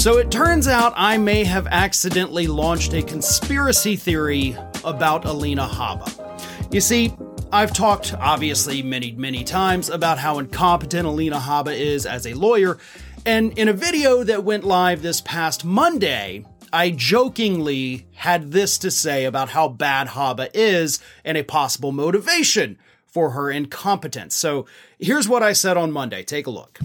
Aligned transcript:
So 0.00 0.16
it 0.16 0.30
turns 0.30 0.66
out 0.66 0.94
I 0.96 1.18
may 1.18 1.44
have 1.44 1.66
accidentally 1.66 2.46
launched 2.46 2.94
a 2.94 3.02
conspiracy 3.02 3.96
theory 3.96 4.56
about 4.82 5.26
Alina 5.26 5.68
Habba. 5.68 6.72
You 6.72 6.80
see, 6.80 7.12
I've 7.52 7.74
talked, 7.74 8.14
obviously, 8.14 8.82
many, 8.82 9.12
many 9.12 9.44
times 9.44 9.90
about 9.90 10.16
how 10.16 10.38
incompetent 10.38 11.06
Alina 11.06 11.36
Habba 11.38 11.78
is 11.78 12.06
as 12.06 12.26
a 12.26 12.32
lawyer, 12.32 12.78
and 13.26 13.52
in 13.58 13.68
a 13.68 13.74
video 13.74 14.24
that 14.24 14.42
went 14.42 14.64
live 14.64 15.02
this 15.02 15.20
past 15.20 15.66
Monday, 15.66 16.46
I 16.72 16.92
jokingly 16.92 18.06
had 18.14 18.52
this 18.52 18.78
to 18.78 18.90
say 18.90 19.26
about 19.26 19.50
how 19.50 19.68
bad 19.68 20.08
Habba 20.08 20.48
is 20.54 20.98
and 21.26 21.36
a 21.36 21.44
possible 21.44 21.92
motivation 21.92 22.78
for 23.06 23.32
her 23.32 23.50
incompetence. 23.50 24.34
So 24.34 24.64
here's 24.98 25.28
what 25.28 25.42
I 25.42 25.52
said 25.52 25.76
on 25.76 25.92
Monday. 25.92 26.22
Take 26.22 26.46
a 26.46 26.50
look. 26.50 26.80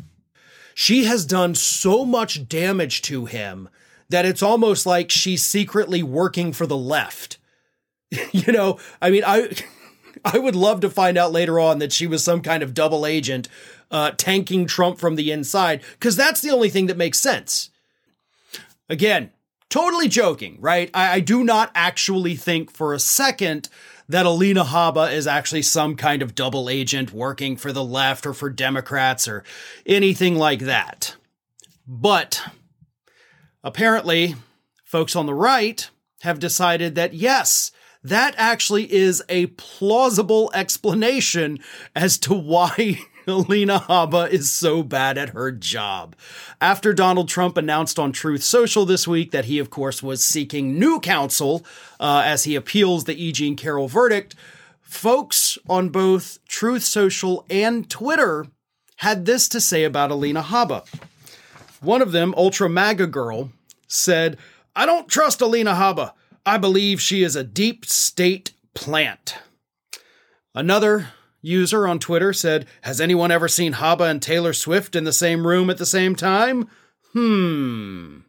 She 0.77 1.05
has 1.05 1.25
done 1.25 1.55
so 1.55 2.03
much 2.03 2.49
damage 2.49 3.01
to 3.03 3.25
him 3.25 3.69
that 4.09 4.25
it's 4.25 4.43
almost 4.43 4.85
like 4.85 5.09
she's 5.09 5.41
secretly 5.41 6.03
working 6.03 6.51
for 6.51 6.67
the 6.67 6.77
left. 6.77 7.37
you 8.33 8.51
know, 8.51 8.77
I 9.01 9.09
mean, 9.09 9.23
I. 9.25 9.49
I 10.23 10.39
would 10.39 10.55
love 10.55 10.79
to 10.79 10.89
find 10.89 11.17
out 11.17 11.33
later 11.33 11.59
on 11.59 11.79
that 11.79 11.91
she 11.91 12.07
was 12.07 12.23
some 12.23 12.41
kind 12.41 12.63
of 12.63 12.73
double 12.73 13.05
agent 13.05 13.47
uh, 13.91 14.11
tanking 14.11 14.65
Trump 14.65 14.97
from 14.97 15.17
the 15.17 15.29
inside, 15.29 15.83
because 15.91 16.15
that's 16.15 16.39
the 16.39 16.49
only 16.49 16.69
thing 16.69 16.87
that 16.87 16.97
makes 16.97 17.19
sense. 17.19 17.69
Again, 18.89 19.31
totally 19.69 20.07
joking, 20.07 20.57
right? 20.61 20.89
I, 20.93 21.15
I 21.15 21.19
do 21.19 21.43
not 21.43 21.69
actually 21.75 22.37
think 22.37 22.71
for 22.71 22.93
a 22.93 22.99
second 22.99 23.69
that 24.07 24.25
Alina 24.25 24.63
Habba 24.63 25.11
is 25.11 25.27
actually 25.27 25.63
some 25.63 25.95
kind 25.95 26.21
of 26.21 26.35
double 26.35 26.69
agent 26.69 27.11
working 27.11 27.57
for 27.57 27.71
the 27.71 27.83
left 27.83 28.25
or 28.25 28.33
for 28.33 28.49
Democrats 28.49 29.27
or 29.27 29.43
anything 29.85 30.35
like 30.35 30.59
that. 30.59 31.15
But 31.87 32.41
apparently, 33.63 34.35
folks 34.83 35.15
on 35.15 35.25
the 35.25 35.33
right 35.33 35.89
have 36.21 36.39
decided 36.39 36.95
that 36.95 37.13
yes, 37.13 37.71
that 38.03 38.35
actually 38.37 38.91
is 38.93 39.23
a 39.29 39.47
plausible 39.47 40.51
explanation 40.53 41.59
as 41.95 42.17
to 42.19 42.33
why 42.33 42.99
Alina 43.27 43.79
Habba 43.79 44.29
is 44.29 44.51
so 44.51 44.83
bad 44.83 45.17
at 45.17 45.29
her 45.29 45.51
job. 45.51 46.15
After 46.61 46.93
Donald 46.93 47.29
Trump 47.29 47.57
announced 47.57 47.97
on 47.99 48.11
Truth 48.11 48.43
Social 48.43 48.85
this 48.85 49.07
week 49.07 49.31
that 49.31 49.45
he, 49.45 49.59
of 49.59 49.69
course, 49.69 50.03
was 50.03 50.23
seeking 50.23 50.79
new 50.79 50.99
counsel 50.99 51.65
uh, 51.99 52.21
as 52.25 52.43
he 52.43 52.55
appeals 52.55 53.03
the 53.03 53.21
E. 53.21 53.31
Jean 53.31 53.55
Carroll 53.55 53.87
verdict, 53.87 54.35
folks 54.81 55.57
on 55.67 55.89
both 55.89 56.39
Truth 56.47 56.83
Social 56.83 57.45
and 57.49 57.89
Twitter 57.89 58.47
had 58.97 59.25
this 59.25 59.49
to 59.49 59.59
say 59.59 59.83
about 59.83 60.11
Alina 60.11 60.41
Habba. 60.41 60.87
One 61.81 62.01
of 62.01 62.11
them, 62.11 62.33
Ultra 62.37 62.69
MAGA 62.69 63.07
Girl, 63.07 63.51
said, 63.87 64.37
I 64.75 64.85
don't 64.85 65.07
trust 65.07 65.41
Alina 65.41 65.73
Habba. 65.73 66.13
I 66.45 66.57
believe 66.57 67.01
she 67.01 67.23
is 67.23 67.35
a 67.35 67.43
deep 67.43 67.85
state 67.85 68.51
plant. 68.73 69.35
Another 70.53 71.09
user 71.45 71.87
on 71.87 71.99
Twitter 71.99 72.33
said, 72.33 72.65
Has 72.81 72.99
anyone 72.99 73.31
ever 73.31 73.47
seen 73.47 73.73
Habba 73.73 74.09
and 74.09 74.21
Taylor 74.21 74.53
Swift 74.53 74.95
in 74.95 75.03
the 75.03 75.13
same 75.13 75.45
room 75.45 75.69
at 75.69 75.77
the 75.77 75.85
same 75.85 76.15
time? 76.15 76.69
Hmm. 77.13 78.19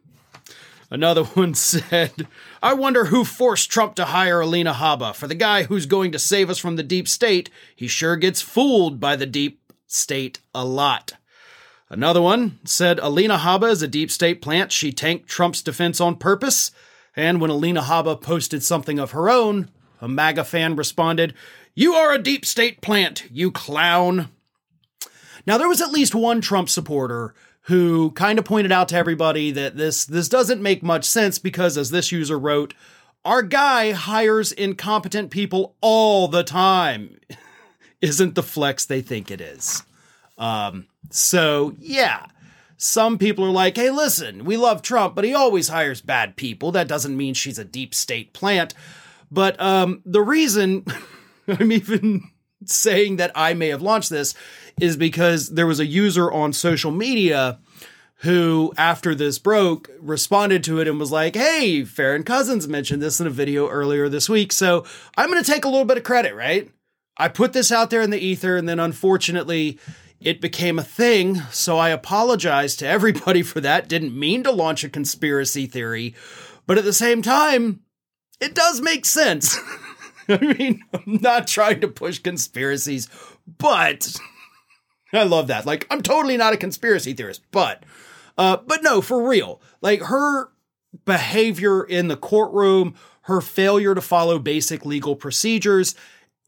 Another 0.89 1.23
one 1.35 1.53
said, 1.53 2.27
I 2.61 2.73
wonder 2.73 3.05
who 3.05 3.25
forced 3.25 3.69
Trump 3.69 3.95
to 3.95 4.05
hire 4.05 4.41
Alina 4.41 4.73
Habba. 4.73 5.13
For 5.15 5.27
the 5.27 5.35
guy 5.35 5.63
who's 5.63 5.85
going 5.85 6.11
to 6.11 6.19
save 6.19 6.49
us 6.49 6.57
from 6.59 6.75
the 6.75 6.83
deep 6.83 7.07
state, 7.07 7.49
he 7.75 7.87
sure 7.87 8.15
gets 8.15 8.41
fooled 8.41 8.99
by 8.99 9.15
the 9.15 9.25
deep 9.25 9.61
state 9.87 10.39
a 10.53 10.63
lot. 10.63 11.13
Another 11.89 12.21
one 12.21 12.59
said, 12.65 12.99
Alina 12.99 13.37
Habba 13.37 13.71
is 13.71 13.81
a 13.81 13.87
deep 13.87 14.11
state 14.11 14.41
plant. 14.41 14.71
She 14.71 14.91
tanked 14.91 15.27
Trump's 15.27 15.61
defense 15.61 16.01
on 16.01 16.17
purpose. 16.17 16.71
And 17.15 17.39
when 17.39 17.49
Alina 17.49 17.81
Habba 17.81 18.21
posted 18.21 18.61
something 18.61 18.99
of 18.99 19.11
her 19.11 19.29
own, 19.29 19.69
a 20.01 20.07
MAGA 20.07 20.43
fan 20.43 20.75
responded, 20.75 21.33
You 21.77 21.93
are 21.93 22.11
a 22.11 22.17
deep 22.17 22.43
state 22.43 22.81
plant, 22.81 23.25
you 23.31 23.51
clown. 23.51 24.29
Now, 25.45 25.59
there 25.59 25.67
was 25.67 25.79
at 25.79 25.91
least 25.91 26.15
one 26.15 26.41
Trump 26.41 26.69
supporter 26.69 27.35
who 27.65 28.09
kind 28.13 28.39
of 28.39 28.45
pointed 28.45 28.71
out 28.71 28.89
to 28.89 28.95
everybody 28.95 29.51
that 29.51 29.77
this, 29.77 30.03
this 30.03 30.27
doesn't 30.27 30.59
make 30.59 30.81
much 30.81 31.05
sense 31.05 31.37
because, 31.37 31.77
as 31.77 31.91
this 31.91 32.11
user 32.11 32.39
wrote, 32.39 32.73
our 33.23 33.43
guy 33.43 33.91
hires 33.91 34.51
incompetent 34.51 35.29
people 35.29 35.75
all 35.79 36.27
the 36.27 36.43
time. 36.43 37.19
Isn't 38.01 38.33
the 38.33 38.41
flex 38.41 38.83
they 38.83 39.01
think 39.01 39.29
it 39.29 39.39
is? 39.39 39.83
Um, 40.35 40.87
so, 41.11 41.75
yeah 41.77 42.25
some 42.79 43.17
people 43.17 43.43
are 43.43 43.49
like, 43.49 43.75
hey, 43.75 43.89
listen, 43.89 44.45
we 44.45 44.55
love 44.55 44.83
Trump, 44.83 45.15
but 45.15 45.25
he 45.25 45.33
always 45.33 45.67
hires 45.67 45.99
bad 45.99 46.35
people. 46.35 46.71
That 46.71 46.87
doesn't 46.87 47.17
mean 47.17 47.33
she's 47.33 47.57
a 47.57 47.65
deep 47.65 47.95
state 47.95 48.33
plant. 48.33 48.75
But 49.31 49.59
um, 49.59 50.03
the 50.05 50.21
reason 50.21 50.85
I'm 51.59 51.71
even 51.71 52.29
saying 52.65 53.17
that 53.17 53.31
I 53.35 53.53
may 53.53 53.69
have 53.69 53.81
launched 53.81 54.09
this 54.09 54.33
is 54.79 54.97
because 54.97 55.49
there 55.49 55.67
was 55.67 55.79
a 55.79 55.85
user 55.85 56.31
on 56.31 56.53
social 56.53 56.91
media 56.91 57.59
who, 58.21 58.73
after 58.77 59.13
this 59.13 59.37
broke, 59.37 59.91
responded 59.99 60.63
to 60.63 60.79
it 60.79 60.87
and 60.87 60.99
was 60.99 61.11
like, 61.11 61.35
Hey, 61.35 61.83
Farron 61.83 62.23
Cousins 62.23 62.67
mentioned 62.67 63.01
this 63.01 63.19
in 63.19 63.27
a 63.27 63.31
video 63.31 63.69
earlier 63.69 64.09
this 64.09 64.27
week. 64.27 64.51
So 64.51 64.85
I'm 65.15 65.29
going 65.29 65.43
to 65.43 65.49
take 65.51 65.65
a 65.65 65.69
little 65.69 65.85
bit 65.85 65.97
of 65.97 66.03
credit, 66.03 66.35
right? 66.35 66.69
I 67.17 67.29
put 67.29 67.53
this 67.53 67.71
out 67.71 67.89
there 67.89 68.01
in 68.01 68.11
the 68.11 68.19
ether, 68.19 68.57
and 68.57 68.69
then 68.69 68.79
unfortunately, 68.79 69.79
it 70.19 70.41
became 70.41 70.77
a 70.77 70.83
thing, 70.83 71.41
so 71.51 71.77
I 71.77 71.89
apologize 71.89 72.75
to 72.77 72.87
everybody 72.87 73.41
for 73.41 73.59
that. 73.61 73.87
Didn't 73.87 74.17
mean 74.17 74.43
to 74.43 74.51
launch 74.51 74.83
a 74.83 74.89
conspiracy 74.89 75.65
theory, 75.65 76.15
but 76.65 76.77
at 76.77 76.83
the 76.83 76.93
same 76.93 77.21
time, 77.21 77.81
it 78.39 78.53
does 78.53 78.81
make 78.81 79.05
sense. 79.05 79.57
I 80.41 80.53
mean, 80.57 80.83
I'm 80.93 81.19
not 81.21 81.47
trying 81.47 81.81
to 81.81 81.87
push 81.87 82.19
conspiracies, 82.19 83.07
but 83.57 84.15
I 85.13 85.23
love 85.23 85.47
that. 85.47 85.65
Like, 85.65 85.87
I'm 85.89 86.01
totally 86.01 86.37
not 86.37 86.53
a 86.53 86.57
conspiracy 86.57 87.13
theorist, 87.13 87.41
but, 87.51 87.83
uh, 88.37 88.57
but 88.57 88.83
no, 88.83 89.01
for 89.01 89.27
real. 89.27 89.61
Like, 89.81 90.01
her 90.03 90.49
behavior 91.05 91.83
in 91.83 92.07
the 92.07 92.17
courtroom, 92.17 92.95
her 93.21 93.41
failure 93.41 93.95
to 93.95 94.01
follow 94.01 94.39
basic 94.39 94.85
legal 94.85 95.15
procedures, 95.15 95.95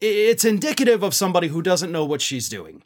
it's 0.02 0.46
indicative 0.46 1.04
of 1.04 1.14
somebody 1.14 1.50
who 1.50 1.62
doesn't 1.62 1.92
know 1.92 2.06
what 2.06 2.22
she's 2.22 2.50
doing. 2.50 2.84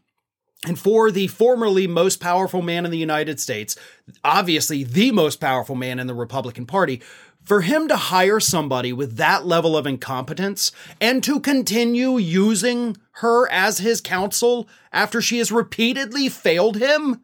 And 0.65 0.79
for 0.79 1.11
the 1.11 1.27
formerly 1.27 1.87
most 1.87 2.19
powerful 2.19 2.61
man 2.61 2.85
in 2.85 2.91
the 2.91 2.97
United 2.97 3.39
States, 3.39 3.75
obviously 4.23 4.83
the 4.83 5.11
most 5.11 5.41
powerful 5.41 5.75
man 5.75 5.99
in 5.99 6.07
the 6.07 6.13
Republican 6.13 6.65
Party, 6.65 7.01
for 7.43 7.61
him 7.61 7.87
to 7.87 7.97
hire 7.97 8.39
somebody 8.39 8.93
with 8.93 9.17
that 9.17 9.45
level 9.45 9.75
of 9.75 9.85
incompetence 9.85 10.71
and 11.01 11.23
to 11.23 11.39
continue 11.39 12.17
using 12.17 12.97
her 13.17 13.49
as 13.51 13.79
his 13.79 14.01
counsel 14.01 14.67
after 14.91 15.21
she 15.21 15.37
has 15.37 15.51
repeatedly 15.51 16.29
failed 16.29 16.77
him, 16.77 17.21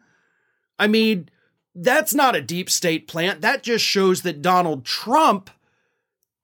I 0.78 0.88
mean, 0.88 1.30
that's 1.74 2.14
not 2.14 2.36
a 2.36 2.42
deep 2.42 2.70
state 2.70 3.08
plant. 3.08 3.42
That 3.42 3.64
just 3.64 3.86
shows 3.86 4.22
that 4.24 4.42
Donald 4.42 4.86
Trump 4.86 5.50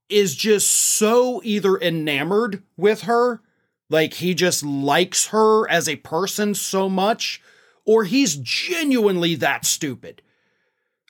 is 0.09 0.35
just 0.35 0.69
so 0.69 1.41
either 1.44 1.78
enamored 1.78 2.64
with 2.78 3.02
her 3.02 3.41
like 3.90 4.16
he 4.16 4.34
just 4.34 4.64
likes 4.64 5.28
her 5.28 5.69
as 5.69 5.88
a 5.88 5.96
person 5.97 6.56
so 6.56 6.90
much, 6.90 7.41
or 7.85 8.03
he's 8.03 8.35
genuinely 8.35 9.35
that 9.35 9.66
stupid. 9.66 10.22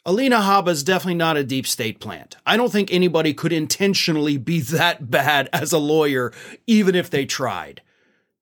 Alina 0.08 0.36
Habba 0.36 0.68
is 0.68 0.84
definitely 0.84 1.16
not 1.16 1.36
a 1.36 1.44
deep 1.44 1.66
state 1.66 2.00
plant. 2.00 2.38
I 2.46 2.58
don't 2.58 2.72
think 2.72 2.94
anybody 2.94 3.34
could 3.34 3.52
intentionally 3.52 4.38
be 4.38 4.60
that 4.62 5.10
bad 5.10 5.50
as 5.52 5.74
a 5.74 5.80
lawyer, 5.80 6.32
even 6.68 6.94
if 6.94 7.10
they 7.10 7.26
tried. 7.26 7.82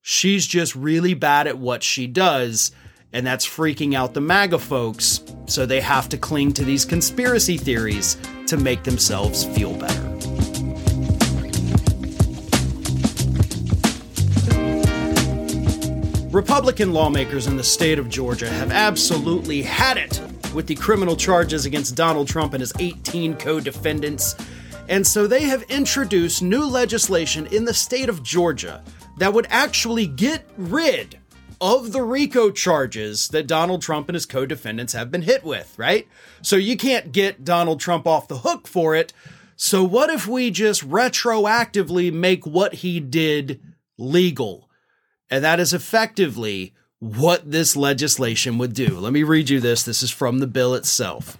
She's 0.02 0.46
just 0.46 0.76
really 0.76 1.14
bad 1.14 1.46
at 1.46 1.56
what 1.56 1.82
she 1.82 2.06
does, 2.06 2.70
and 3.14 3.26
that's 3.26 3.46
freaking 3.46 3.94
out 3.94 4.12
the 4.12 4.20
MAGA 4.20 4.58
folks, 4.58 5.22
so 5.46 5.64
they 5.64 5.80
have 5.80 6.06
to 6.10 6.18
cling 6.18 6.52
to 6.52 6.66
these 6.66 6.84
conspiracy 6.84 7.56
theories 7.56 8.18
to 8.46 8.58
make 8.58 8.82
themselves 8.82 9.46
feel 9.46 9.72
better. 9.72 10.02
Republican 16.28 16.92
lawmakers 16.92 17.46
in 17.46 17.56
the 17.56 17.64
state 17.64 17.98
of 17.98 18.10
Georgia 18.10 18.50
have 18.50 18.70
absolutely 18.70 19.62
had 19.62 19.96
it 19.96 20.20
with 20.54 20.66
the 20.66 20.74
criminal 20.74 21.16
charges 21.16 21.66
against 21.66 21.96
Donald 21.96 22.28
Trump 22.28 22.54
and 22.54 22.60
his 22.60 22.72
18 22.78 23.36
co 23.36 23.60
defendants. 23.60 24.36
And 24.88 25.06
so 25.06 25.26
they 25.26 25.44
have 25.44 25.62
introduced 25.64 26.42
new 26.42 26.64
legislation 26.64 27.46
in 27.46 27.64
the 27.64 27.74
state 27.74 28.08
of 28.08 28.22
Georgia 28.22 28.82
that 29.18 29.32
would 29.32 29.46
actually 29.50 30.06
get 30.06 30.48
rid 30.56 31.18
of 31.60 31.92
the 31.92 32.02
RICO 32.02 32.50
charges 32.50 33.28
that 33.28 33.46
Donald 33.46 33.80
Trump 33.80 34.08
and 34.08 34.14
his 34.14 34.26
co 34.26 34.44
defendants 34.44 34.92
have 34.92 35.10
been 35.10 35.22
hit 35.22 35.44
with, 35.44 35.74
right? 35.78 36.06
So 36.42 36.56
you 36.56 36.76
can't 36.76 37.12
get 37.12 37.44
Donald 37.44 37.80
Trump 37.80 38.06
off 38.06 38.28
the 38.28 38.38
hook 38.38 38.66
for 38.66 38.94
it. 38.94 39.12
So 39.56 39.84
what 39.84 40.10
if 40.10 40.26
we 40.26 40.50
just 40.50 40.88
retroactively 40.88 42.12
make 42.12 42.44
what 42.44 42.74
he 42.74 43.00
did 43.00 43.60
legal? 43.96 44.68
And 45.30 45.44
that 45.44 45.60
is 45.60 45.72
effectively 45.72 46.74
what 47.04 47.50
this 47.50 47.76
legislation 47.76 48.56
would 48.56 48.72
do. 48.72 48.98
Let 48.98 49.12
me 49.12 49.22
read 49.22 49.50
you 49.50 49.60
this. 49.60 49.82
This 49.82 50.02
is 50.02 50.10
from 50.10 50.38
the 50.38 50.46
bill 50.46 50.74
itself. 50.74 51.36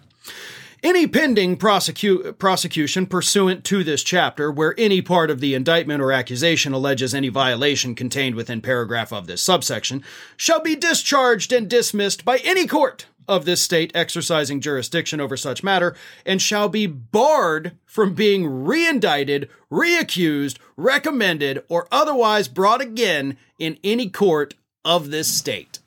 Any 0.82 1.06
pending 1.06 1.56
prosecu- 1.56 2.37
prosecution 2.37 3.06
pursuant 3.06 3.64
to 3.64 3.82
this 3.82 4.02
chapter, 4.02 4.52
where 4.52 4.75
any 4.76 5.00
part 5.00 5.31
of 5.31 5.40
the 5.40 5.55
indictment 5.55 6.02
or 6.02 6.12
accusation 6.12 6.75
alleges 6.75 7.14
any 7.14 7.31
violation 7.31 7.94
contained 7.94 8.34
within 8.34 8.61
paragraph 8.61 9.11
of 9.11 9.26
this 9.26 9.40
subsection, 9.40 10.05
shall 10.37 10.61
be 10.61 10.76
discharged 10.76 11.50
and 11.50 11.70
dismissed 11.70 12.26
by 12.26 12.37
any 12.44 12.67
court 12.67 13.06
of 13.26 13.46
this 13.46 13.62
state 13.62 13.90
exercising 13.94 14.60
jurisdiction 14.60 15.19
over 15.19 15.38
such 15.38 15.62
matter, 15.62 15.96
and 16.26 16.43
shall 16.43 16.69
be 16.69 16.87
barred 16.87 17.72
from 17.87 18.12
being 18.12 18.44
reindicted, 18.44 19.49
reaccused, 19.72 20.58
recommended, 20.76 21.64
or 21.70 21.88
otherwise 21.90 22.49
brought 22.49 22.82
again 22.82 23.38
in 23.58 23.78
any 23.82 24.10
court 24.10 24.52
of 24.84 25.10
this 25.10 25.28
state. 25.28 25.78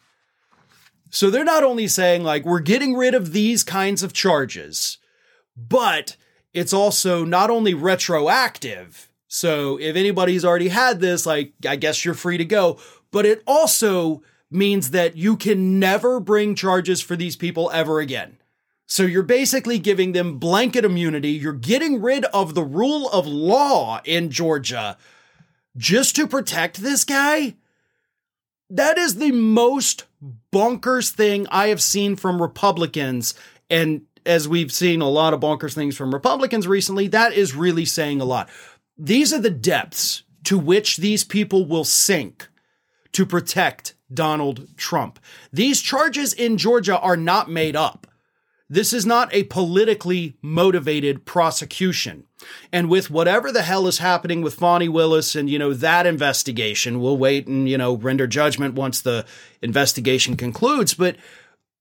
So 1.10 1.30
they're 1.30 1.44
not 1.44 1.64
only 1.64 1.88
saying, 1.88 2.24
like, 2.24 2.46
we're 2.46 2.60
getting 2.60 2.96
rid 2.96 3.16
of 3.16 3.32
these 3.32 3.64
kinds 3.64 4.04
of 4.04 4.14
charges, 4.14 4.98
but 5.56 6.18
it's 6.54 6.74
also 6.74 7.24
not 7.24 7.50
only 7.50 7.74
retroactive. 7.74 9.10
So 9.28 9.80
if 9.80 9.96
anybody's 9.96 10.44
already 10.44 10.70
had 10.70 11.00
this, 11.00 11.26
like, 11.26 11.54
I 11.68 11.76
guess 11.76 12.04
you're 12.04 12.14
free 12.14 12.38
to 12.38 12.46
go, 12.46 12.80
but 13.12 13.26
it 13.26 13.42
also 13.48 14.22
means 14.50 14.92
that 14.92 15.16
you 15.16 15.38
can 15.38 15.80
never 15.80 16.20
bring 16.20 16.56
charges 16.56 17.02
for 17.02 17.16
these 17.16 17.36
people 17.36 17.70
ever 17.72 18.00
again. 18.00 18.38
So 18.86 19.04
you're 19.04 19.24
basically 19.24 19.80
giving 19.80 20.14
them 20.14 20.40
blanket 20.40 20.86
immunity. 20.86 21.32
You're 21.32 21.52
getting 21.52 22.02
rid 22.02 22.24
of 22.26 22.54
the 22.54 22.64
rule 22.64 23.10
of 23.10 23.28
law 23.28 24.02
in 24.06 24.30
Georgia 24.30 24.98
just 25.76 26.16
to 26.16 26.26
protect 26.26 26.78
this 26.78 27.04
guy. 27.04 27.56
That 28.70 28.98
is 28.98 29.16
the 29.16 29.32
most 29.32 30.06
bonkers 30.54 31.10
thing 31.10 31.48
I 31.50 31.68
have 31.68 31.82
seen 31.82 32.16
from 32.16 32.42
Republicans. 32.42 33.34
And 33.70 34.04
as 34.26 34.48
we've 34.48 34.72
seen 34.72 35.02
a 35.02 35.10
lot 35.10 35.34
of 35.34 35.40
bonkers 35.40 35.74
things 35.74 35.96
from 35.96 36.14
Republicans 36.14 36.68
recently, 36.68 37.08
that 37.08 37.34
is 37.34 37.56
really 37.56 37.86
saying 37.86 38.20
a 38.20 38.26
lot. 38.26 38.50
These 38.98 39.34
are 39.34 39.40
the 39.40 39.50
depths 39.50 40.24
to 40.46 40.58
which 40.58 40.98
these 40.98 41.24
people 41.24 41.66
will 41.66 41.84
sink 41.84 42.50
to 43.14 43.26
protect 43.26 43.96
Donald 44.14 44.68
Trump. 44.78 45.20
These 45.52 45.82
charges 45.82 46.34
in 46.34 46.58
Georgia 46.58 47.00
are 47.00 47.18
not 47.18 47.50
made 47.50 47.76
up. 47.76 48.08
This 48.70 48.94
is 48.94 49.06
not 49.06 49.34
a 49.34 49.44
politically 49.44 50.38
motivated 50.42 51.26
prosecution. 51.26 52.27
And 52.72 52.90
with 52.90 53.10
whatever 53.10 53.52
the 53.52 53.64
hell 53.64 53.88
is 53.88 53.98
happening 53.98 54.42
with 54.42 54.56
Fani 54.56 54.88
Willis 54.88 55.36
and, 55.36 55.50
you 55.50 55.58
know, 55.58 55.74
that 55.74 56.06
investigation, 56.06 57.00
we'll 57.00 57.18
wait 57.18 57.48
and, 57.48 57.68
you 57.68 57.78
know, 57.78 57.96
render 57.96 58.28
judgment 58.28 58.76
once 58.76 59.02
the 59.02 59.26
investigation 59.62 60.38
concludes. 60.38 60.94
But 60.94 61.18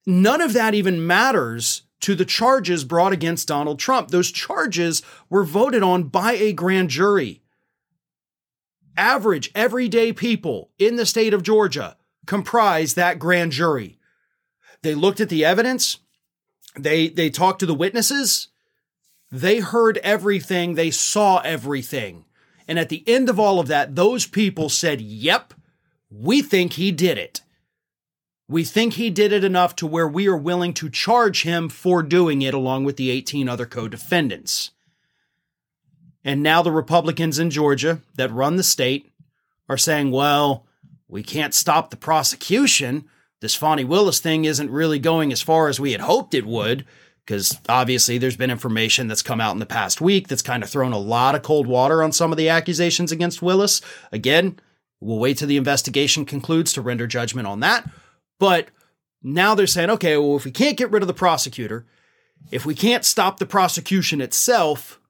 none 0.06 0.40
of 0.40 0.52
that 0.54 0.74
even 0.74 1.06
matters 1.06 1.82
to 2.00 2.14
the 2.14 2.24
charges 2.24 2.84
brought 2.84 3.12
against 3.12 3.48
Donald 3.48 3.78
Trump. 3.78 4.08
Those 4.08 4.30
charges 4.30 5.02
were 5.28 5.44
voted 5.44 5.82
on 5.82 6.04
by 6.04 6.32
a 6.32 6.52
grand 6.52 6.90
jury. 6.90 7.42
Average, 8.96 9.50
everyday 9.54 10.12
people 10.12 10.70
in 10.78 10.96
the 10.96 11.06
state 11.06 11.34
of 11.34 11.42
Georgia 11.42 11.96
comprise 12.26 12.94
that 12.94 13.18
grand 13.18 13.52
jury. 13.52 13.98
They 14.82 14.94
looked 14.94 15.20
at 15.20 15.28
the 15.28 15.44
evidence 15.44 15.98
they 16.78 17.08
they 17.08 17.30
talked 17.30 17.60
to 17.60 17.66
the 17.66 17.74
witnesses. 17.74 18.48
They 19.36 19.58
heard 19.58 19.98
everything, 19.98 20.76
they 20.76 20.90
saw 20.90 21.40
everything. 21.40 22.24
And 22.66 22.78
at 22.78 22.88
the 22.88 23.04
end 23.06 23.28
of 23.28 23.38
all 23.38 23.60
of 23.60 23.68
that, 23.68 23.94
those 23.94 24.24
people 24.24 24.70
said, 24.70 25.02
"Yep, 25.02 25.52
we 26.08 26.40
think 26.40 26.72
he 26.72 26.90
did 26.90 27.18
it. 27.18 27.42
We 28.48 28.64
think 28.64 28.94
he 28.94 29.10
did 29.10 29.32
it 29.32 29.44
enough 29.44 29.76
to 29.76 29.86
where 29.86 30.08
we 30.08 30.26
are 30.26 30.38
willing 30.38 30.72
to 30.74 30.88
charge 30.88 31.42
him 31.42 31.68
for 31.68 32.02
doing 32.02 32.40
it 32.40 32.54
along 32.54 32.84
with 32.84 32.96
the 32.96 33.10
18 33.10 33.46
other 33.46 33.66
co-defendants." 33.66 34.70
And 36.24 36.42
now 36.42 36.62
the 36.62 36.72
Republicans 36.72 37.38
in 37.38 37.50
Georgia 37.50 38.00
that 38.14 38.32
run 38.32 38.56
the 38.56 38.62
state 38.62 39.12
are 39.68 39.76
saying, 39.76 40.12
"Well, 40.12 40.66
we 41.08 41.22
can't 41.22 41.52
stop 41.52 41.90
the 41.90 41.96
prosecution." 41.98 43.04
this 43.40 43.54
Fani 43.54 43.84
Willis 43.84 44.18
thing 44.18 44.46
isn't 44.46 44.70
really 44.70 44.98
going 44.98 45.30
as 45.30 45.42
far 45.42 45.68
as 45.68 45.78
we 45.78 45.92
had 45.92 46.00
hoped 46.00 46.32
it 46.32 46.46
would, 46.46 46.86
because 47.26 47.58
obviously 47.68 48.16
there's 48.16 48.36
been 48.36 48.50
information 48.50 49.08
that's 49.08 49.22
come 49.22 49.40
out 49.40 49.52
in 49.52 49.58
the 49.58 49.66
past 49.66 50.00
week 50.00 50.28
that's 50.28 50.42
kind 50.42 50.62
of 50.62 50.70
thrown 50.70 50.92
a 50.92 50.98
lot 50.98 51.34
of 51.34 51.42
cold 51.42 51.66
water 51.66 52.02
on 52.02 52.12
some 52.12 52.32
of 52.32 52.38
the 52.38 52.48
accusations 52.48 53.12
against 53.12 53.42
Willis. 53.42 53.80
Again, 54.12 54.58
we'll 55.00 55.18
wait 55.18 55.38
till 55.38 55.48
the 55.48 55.56
investigation 55.56 56.24
concludes 56.24 56.72
to 56.72 56.80
render 56.80 57.06
judgment 57.06 57.46
on 57.46 57.60
that. 57.60 57.88
But 58.38 58.68
now 59.22 59.54
they're 59.54 59.66
saying, 59.66 59.90
okay, 59.90 60.16
well, 60.16 60.36
if 60.36 60.44
we 60.44 60.52
can't 60.52 60.78
get 60.78 60.90
rid 60.90 61.02
of 61.02 61.08
the 61.08 61.14
prosecutor, 61.14 61.84
if 62.50 62.64
we 62.64 62.74
can't 62.74 63.04
stop 63.04 63.38
the 63.38 63.46
prosecution 63.46 64.20
itself, 64.20 65.00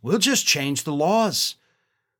we'll 0.00 0.18
just 0.18 0.46
change 0.46 0.84
the 0.84 0.92
laws. 0.92 1.56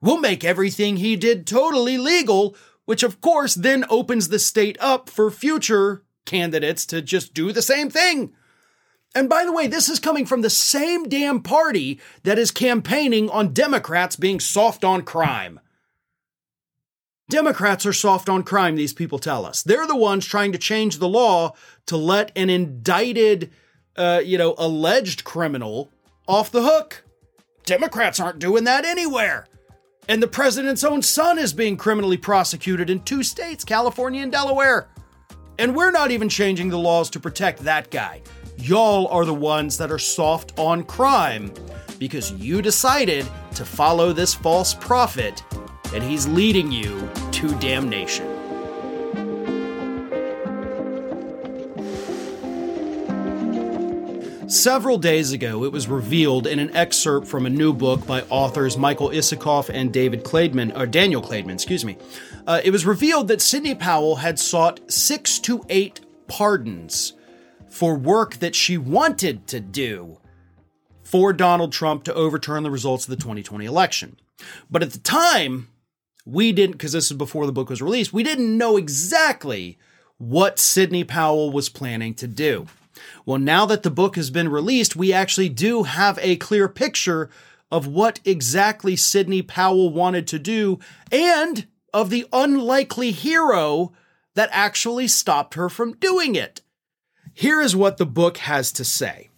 We'll 0.00 0.20
make 0.20 0.44
everything 0.44 0.96
he 0.96 1.16
did 1.16 1.46
totally 1.46 1.96
legal 1.96 2.56
which 2.86 3.02
of 3.02 3.20
course 3.20 3.54
then 3.54 3.84
opens 3.90 4.28
the 4.28 4.38
state 4.38 4.78
up 4.80 5.10
for 5.10 5.30
future 5.30 6.04
candidates 6.24 6.86
to 6.86 7.02
just 7.02 7.34
do 7.34 7.52
the 7.52 7.62
same 7.62 7.90
thing. 7.90 8.32
And 9.16 9.30
by 9.30 9.46
the 9.46 9.52
way, 9.52 9.66
this 9.66 9.88
is 9.88 9.98
coming 9.98 10.26
from 10.26 10.42
the 10.42 10.50
same 10.50 11.04
damn 11.08 11.40
party 11.40 11.98
that 12.24 12.38
is 12.38 12.50
campaigning 12.50 13.30
on 13.30 13.54
Democrats 13.54 14.14
being 14.14 14.40
soft 14.40 14.84
on 14.84 15.00
crime. 15.04 15.58
Democrats 17.30 17.86
are 17.86 17.94
soft 17.94 18.28
on 18.28 18.42
crime, 18.42 18.76
these 18.76 18.92
people 18.92 19.18
tell 19.18 19.46
us. 19.46 19.62
They're 19.62 19.86
the 19.86 19.96
ones 19.96 20.26
trying 20.26 20.52
to 20.52 20.58
change 20.58 20.98
the 20.98 21.08
law 21.08 21.54
to 21.86 21.96
let 21.96 22.30
an 22.36 22.50
indicted, 22.50 23.50
uh, 23.96 24.20
you 24.22 24.36
know, 24.36 24.54
alleged 24.58 25.24
criminal 25.24 25.90
off 26.28 26.52
the 26.52 26.62
hook. 26.62 27.02
Democrats 27.64 28.20
aren't 28.20 28.38
doing 28.38 28.64
that 28.64 28.84
anywhere. 28.84 29.46
And 30.10 30.22
the 30.22 30.28
president's 30.28 30.84
own 30.84 31.00
son 31.00 31.38
is 31.38 31.54
being 31.54 31.78
criminally 31.78 32.18
prosecuted 32.18 32.90
in 32.90 33.00
two 33.00 33.22
states, 33.22 33.64
California 33.64 34.22
and 34.22 34.30
Delaware. 34.30 34.88
And 35.58 35.74
we're 35.74 35.90
not 35.90 36.10
even 36.10 36.28
changing 36.28 36.68
the 36.68 36.78
laws 36.78 37.08
to 37.10 37.18
protect 37.18 37.60
that 37.60 37.90
guy. 37.90 38.20
Y'all 38.58 39.06
are 39.08 39.24
the 39.24 39.34
ones 39.34 39.76
that 39.78 39.92
are 39.92 39.98
soft 39.98 40.58
on 40.58 40.82
crime 40.82 41.52
because 41.98 42.32
you 42.32 42.62
decided 42.62 43.26
to 43.54 43.64
follow 43.64 44.12
this 44.12 44.34
false 44.34 44.74
prophet 44.74 45.42
and 45.92 46.02
he's 46.02 46.26
leading 46.26 46.72
you 46.72 47.08
to 47.32 47.54
damnation. 47.60 48.26
Several 54.48 54.96
days 54.96 55.32
ago, 55.32 55.64
it 55.64 55.72
was 55.72 55.86
revealed 55.86 56.46
in 56.46 56.58
an 56.58 56.74
excerpt 56.74 57.26
from 57.26 57.46
a 57.46 57.50
new 57.50 57.72
book 57.72 58.06
by 58.06 58.22
authors 58.30 58.78
Michael 58.78 59.10
Isikoff 59.10 59.68
and 59.68 59.92
David 59.92 60.24
Klaidman, 60.24 60.76
or 60.76 60.86
Daniel 60.86 61.20
Klaidman, 61.20 61.54
excuse 61.54 61.84
me. 61.84 61.98
Uh, 62.46 62.60
it 62.64 62.70
was 62.70 62.86
revealed 62.86 63.28
that 63.28 63.40
Sidney 63.40 63.74
Powell 63.74 64.16
had 64.16 64.38
sought 64.38 64.80
six 64.90 65.38
to 65.40 65.64
eight 65.68 66.00
pardons 66.28 67.15
for 67.76 67.94
work 67.94 68.36
that 68.36 68.54
she 68.54 68.78
wanted 68.78 69.46
to 69.46 69.60
do 69.60 70.18
for 71.02 71.30
Donald 71.34 71.72
Trump 71.72 72.04
to 72.04 72.14
overturn 72.14 72.62
the 72.62 72.70
results 72.70 73.04
of 73.04 73.10
the 73.10 73.16
2020 73.16 73.66
election. 73.66 74.18
But 74.70 74.82
at 74.82 74.92
the 74.92 74.98
time, 74.98 75.68
we 76.24 76.52
didn't, 76.52 76.72
because 76.72 76.92
this 76.92 77.10
is 77.10 77.16
before 77.18 77.44
the 77.44 77.52
book 77.52 77.68
was 77.68 77.82
released, 77.82 78.14
we 78.14 78.22
didn't 78.22 78.56
know 78.56 78.78
exactly 78.78 79.78
what 80.16 80.58
Sidney 80.58 81.04
Powell 81.04 81.52
was 81.52 81.68
planning 81.68 82.14
to 82.14 82.26
do. 82.26 82.66
Well, 83.26 83.38
now 83.38 83.66
that 83.66 83.82
the 83.82 83.90
book 83.90 84.16
has 84.16 84.30
been 84.30 84.48
released, 84.48 84.96
we 84.96 85.12
actually 85.12 85.50
do 85.50 85.82
have 85.82 86.18
a 86.22 86.36
clear 86.36 86.70
picture 86.70 87.28
of 87.70 87.86
what 87.86 88.20
exactly 88.24 88.96
Sidney 88.96 89.42
Powell 89.42 89.92
wanted 89.92 90.26
to 90.28 90.38
do 90.38 90.78
and 91.12 91.66
of 91.92 92.08
the 92.08 92.26
unlikely 92.32 93.10
hero 93.10 93.92
that 94.32 94.48
actually 94.50 95.08
stopped 95.08 95.54
her 95.54 95.68
from 95.68 95.92
doing 95.92 96.34
it. 96.34 96.62
Here 97.38 97.60
is 97.60 97.76
what 97.76 97.98
the 97.98 98.06
book 98.06 98.38
has 98.38 98.72
to 98.72 98.82
say. 98.82 99.28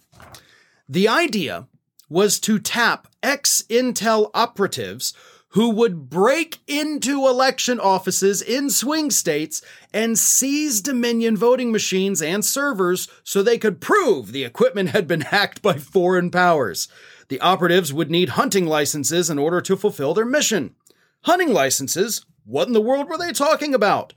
The 0.87 1.09
idea 1.09 1.67
was 2.07 2.39
to 2.39 2.57
tap 2.57 3.09
ex 3.21 3.61
Intel 3.69 4.31
operatives 4.33 5.13
who 5.49 5.69
would 5.71 6.09
break 6.09 6.59
into 6.65 7.27
election 7.27 7.77
offices 7.77 8.41
in 8.41 8.69
swing 8.69 9.11
states 9.11 9.61
and 9.93 10.17
seize 10.17 10.79
Dominion 10.79 11.35
voting 11.35 11.73
machines 11.73 12.21
and 12.21 12.45
servers 12.45 13.09
so 13.25 13.43
they 13.43 13.57
could 13.57 13.81
prove 13.81 14.31
the 14.31 14.45
equipment 14.45 14.91
had 14.91 15.05
been 15.05 15.19
hacked 15.19 15.61
by 15.61 15.73
foreign 15.73 16.31
powers. 16.31 16.87
The 17.27 17.41
operatives 17.41 17.91
would 17.91 18.09
need 18.09 18.29
hunting 18.29 18.65
licenses 18.65 19.29
in 19.29 19.37
order 19.37 19.59
to 19.59 19.75
fulfill 19.75 20.13
their 20.13 20.23
mission. 20.23 20.73
Hunting 21.23 21.51
licenses? 21.51 22.25
What 22.45 22.67
in 22.67 22.73
the 22.73 22.79
world 22.79 23.09
were 23.09 23.17
they 23.17 23.33
talking 23.33 23.73
about? 23.73 24.13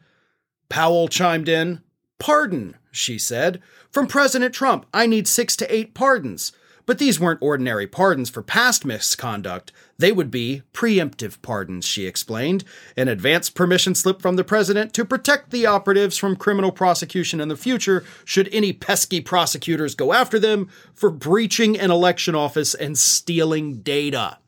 Powell 0.68 1.08
chimed 1.08 1.48
in. 1.48 1.82
Pardon, 2.20 2.76
she 2.92 3.18
said. 3.18 3.61
From 3.90 4.06
President 4.06 4.54
Trump, 4.54 4.87
I 4.94 5.06
need 5.06 5.26
six 5.26 5.56
to 5.56 5.75
eight 5.75 5.94
pardons. 5.94 6.52
But 6.84 6.99
these 6.99 7.20
weren't 7.20 7.42
ordinary 7.42 7.87
pardons 7.87 8.28
for 8.28 8.42
past 8.42 8.84
misconduct. 8.84 9.72
They 9.99 10.11
would 10.11 10.30
be 10.30 10.62
preemptive 10.72 11.40
pardons, 11.40 11.87
she 11.87 12.06
explained, 12.06 12.64
an 12.96 13.08
advance 13.08 13.50
permission 13.50 13.94
slip 13.94 14.20
from 14.20 14.37
the 14.37 14.44
president 14.44 14.92
to 14.94 15.04
protect 15.04 15.50
the 15.50 15.64
operatives 15.64 16.18
from 16.18 16.34
criminal 16.34 16.72
prosecution 16.72 17.40
in 17.40 17.49
the 17.49 17.56
future 17.56 18.04
should 18.25 18.49
any 18.52 18.72
pesky 18.72 19.20
prosecutors 19.20 19.94
go 19.94 20.12
after 20.12 20.38
them 20.38 20.68
for 20.92 21.11
breaching 21.11 21.78
an 21.78 21.90
election 21.90 22.34
office 22.34 22.75
and 22.75 22.99
stealing 22.99 23.80
data. 23.82 24.38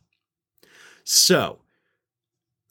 So, 1.05 1.61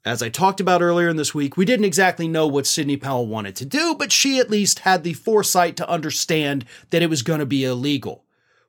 as 0.05 0.21
I 0.21 0.29
talked 0.29 0.59
about 0.59 0.81
earlier 0.81 1.07
in 1.07 1.15
this 1.15 1.33
week, 1.33 1.55
we 1.55 1.65
didn't 1.65 1.85
exactly 1.85 2.27
know 2.27 2.45
what 2.45 2.67
Sidney 2.67 2.97
Powell 2.97 3.25
wanted 3.25 3.55
to 3.57 3.65
do, 3.65 3.95
but 3.95 4.11
she 4.11 4.37
at 4.37 4.49
least 4.49 4.79
had 4.79 5.03
the 5.03 5.13
foresight 5.13 5.77
to 5.77 5.89
understand 5.89 6.65
that 6.89 7.01
it 7.01 7.09
was 7.09 7.21
going 7.21 7.39
to 7.39 7.45
be 7.45 7.63
illegal. 7.63 8.25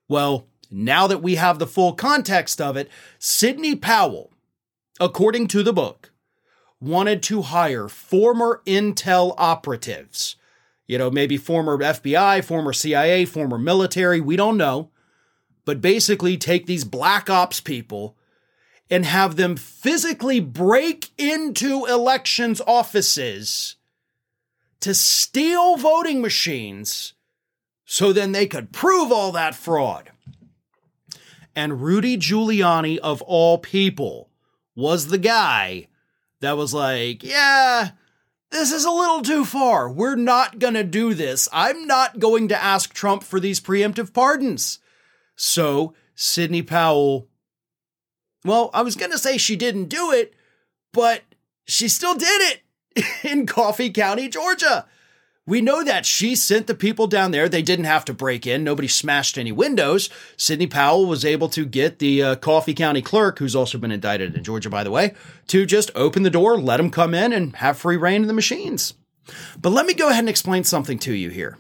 Well, 0.08 0.46
now 0.70 1.06
that 1.06 1.22
we 1.22 1.34
have 1.34 1.58
the 1.58 1.66
full 1.66 1.92
context 1.92 2.60
of 2.60 2.76
it, 2.76 2.88
Sidney 3.18 3.74
Powell, 3.74 4.32
according 5.00 5.48
to 5.48 5.62
the 5.62 5.72
book, 5.72 6.12
wanted 6.80 7.22
to 7.24 7.42
hire 7.42 7.88
former 7.88 8.62
intel 8.66 9.34
operatives. 9.36 10.36
You 10.86 10.98
know, 10.98 11.10
maybe 11.10 11.36
former 11.36 11.78
FBI, 11.78 12.44
former 12.44 12.72
CIA, 12.72 13.24
former 13.24 13.58
military, 13.58 14.20
we 14.20 14.36
don't 14.36 14.56
know. 14.56 14.90
But 15.64 15.80
basically, 15.80 16.36
take 16.36 16.66
these 16.66 16.84
black 16.84 17.30
ops 17.30 17.60
people 17.60 18.16
and 18.90 19.04
have 19.04 19.36
them 19.36 19.56
physically 19.56 20.40
break 20.40 21.10
into 21.18 21.86
elections 21.86 22.60
offices 22.66 23.76
to 24.80 24.94
steal 24.94 25.76
voting 25.76 26.20
machines 26.20 27.14
so 27.84 28.12
then 28.12 28.32
they 28.32 28.46
could 28.46 28.72
prove 28.72 29.10
all 29.10 29.32
that 29.32 29.54
fraud. 29.54 30.10
And 31.56 31.82
Rudy 31.82 32.16
Giuliani, 32.16 32.98
of 32.98 33.22
all 33.22 33.58
people, 33.58 34.30
was 34.74 35.06
the 35.06 35.18
guy 35.18 35.88
that 36.40 36.56
was 36.56 36.74
like, 36.74 37.22
yeah, 37.22 37.90
this 38.50 38.72
is 38.72 38.84
a 38.84 38.90
little 38.90 39.22
too 39.22 39.44
far. 39.44 39.90
We're 39.90 40.16
not 40.16 40.58
going 40.58 40.74
to 40.74 40.84
do 40.84 41.14
this. 41.14 41.48
I'm 41.52 41.86
not 41.86 42.18
going 42.18 42.48
to 42.48 42.62
ask 42.62 42.92
Trump 42.92 43.22
for 43.22 43.40
these 43.40 43.60
preemptive 43.60 44.12
pardons. 44.12 44.78
So 45.36 45.94
Sidney 46.14 46.62
Powell, 46.62 47.28
well, 48.44 48.70
I 48.74 48.82
was 48.82 48.96
going 48.96 49.10
to 49.10 49.18
say 49.18 49.38
she 49.38 49.56
didn't 49.56 49.86
do 49.86 50.12
it, 50.12 50.34
but 50.92 51.22
she 51.64 51.88
still 51.88 52.14
did 52.14 52.60
it 52.94 53.04
in 53.24 53.46
Coffee 53.46 53.90
County, 53.90 54.28
Georgia. 54.28 54.86
We 55.46 55.60
know 55.60 55.84
that 55.84 56.06
she 56.06 56.34
sent 56.34 56.66
the 56.66 56.74
people 56.74 57.06
down 57.06 57.30
there. 57.30 57.50
They 57.50 57.60
didn't 57.60 57.84
have 57.84 58.06
to 58.06 58.14
break 58.14 58.46
in. 58.46 58.64
Nobody 58.64 58.88
smashed 58.88 59.36
any 59.36 59.52
windows. 59.52 60.08
Sidney 60.38 60.66
Powell 60.66 61.04
was 61.04 61.22
able 61.22 61.50
to 61.50 61.66
get 61.66 61.98
the 61.98 62.22
uh, 62.22 62.36
Coffee 62.36 62.72
County 62.72 63.02
clerk, 63.02 63.38
who's 63.38 63.54
also 63.54 63.76
been 63.76 63.90
indicted 63.90 64.34
in 64.34 64.42
Georgia, 64.42 64.70
by 64.70 64.82
the 64.82 64.90
way, 64.90 65.12
to 65.48 65.66
just 65.66 65.90
open 65.94 66.22
the 66.22 66.30
door, 66.30 66.58
let 66.58 66.78
them 66.78 66.90
come 66.90 67.12
in, 67.12 67.30
and 67.32 67.56
have 67.56 67.76
free 67.76 67.98
reign 67.98 68.22
of 68.22 68.28
the 68.28 68.32
machines. 68.32 68.94
But 69.60 69.70
let 69.70 69.84
me 69.84 69.92
go 69.92 70.08
ahead 70.08 70.20
and 70.20 70.30
explain 70.30 70.64
something 70.64 70.98
to 71.00 71.12
you 71.12 71.28
here. 71.28 71.58